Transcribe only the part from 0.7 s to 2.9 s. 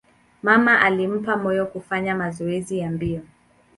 alimpa moyo kufanya mazoezi